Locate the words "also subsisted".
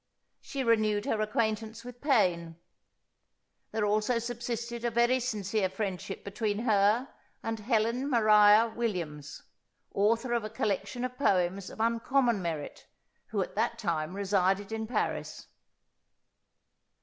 3.85-4.83